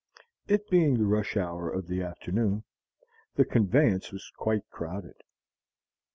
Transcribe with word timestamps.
It 0.47 0.67
being 0.67 0.97
the 0.97 1.05
rush 1.05 1.37
hour 1.37 1.69
of 1.69 1.85
the 1.85 2.01
afternoon, 2.01 2.63
the 3.35 3.45
conveyance 3.45 4.11
was 4.11 4.31
quite 4.35 4.67
crowded. 4.71 5.21